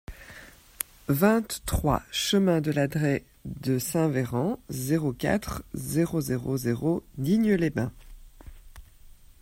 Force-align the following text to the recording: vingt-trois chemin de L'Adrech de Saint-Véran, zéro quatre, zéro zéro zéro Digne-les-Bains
vingt-trois 1.09 2.01
chemin 2.09 2.59
de 2.59 2.71
L'Adrech 2.71 3.23
de 3.45 3.77
Saint-Véran, 3.77 4.57
zéro 4.69 5.13
quatre, 5.13 5.61
zéro 5.75 6.21
zéro 6.21 6.57
zéro 6.57 7.03
Digne-les-Bains 7.19 7.91